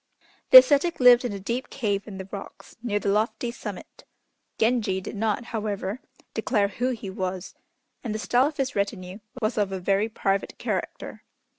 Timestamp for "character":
10.57-11.23